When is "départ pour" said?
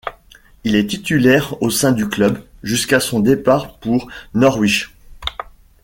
3.19-4.09